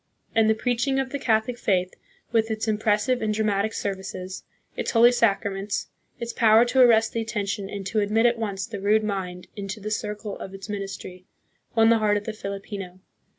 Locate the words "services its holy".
3.71-5.11